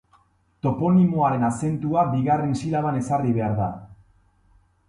Toponimoaren 0.67 1.45
azentua 1.49 2.05
bigarren 2.15 2.57
silaban 2.63 3.01
ezarri 3.05 3.37
behar 3.37 3.55
da. 3.63 3.69